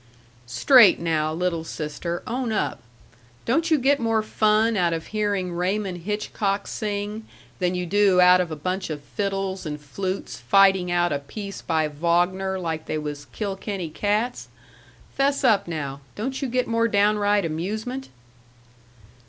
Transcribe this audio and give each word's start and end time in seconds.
"Straight, 0.47 0.99
now, 0.99 1.31
little 1.31 1.63
sister. 1.63 2.23
Own 2.25 2.51
up. 2.51 2.81
Don't 3.45 3.69
you 3.69 3.77
get 3.77 3.99
more 3.99 4.23
fun 4.23 4.75
out 4.75 4.93
of 4.93 5.05
hearing 5.13 5.53
Raymond 5.53 5.99
Hitchcock 6.05 6.65
sing 6.65 7.27
than 7.59 7.75
you 7.75 7.85
do 7.85 8.19
out 8.19 8.41
of 8.41 8.49
a 8.49 8.55
bunch 8.55 8.89
of 8.89 9.03
fiddles 9.03 9.63
and 9.63 9.79
flutes 9.79 10.37
fighting 10.37 10.89
out 10.89 11.11
a 11.13 11.19
piece 11.19 11.61
by 11.61 11.87
Vaugner 11.87 12.57
like 12.57 12.87
they 12.87 12.97
was 12.97 13.25
Kilkenny 13.25 13.89
cats? 13.91 14.47
'Fess 15.13 15.43
up, 15.43 15.67
now; 15.67 16.01
don't 16.15 16.41
you 16.41 16.47
get 16.47 16.65
more 16.65 16.87
downright 16.87 17.45
amusement?" 17.45 18.09